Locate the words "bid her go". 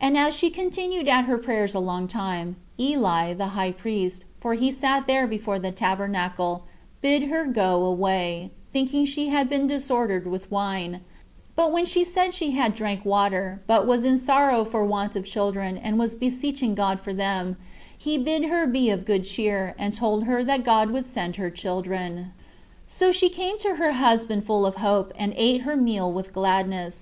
7.00-7.84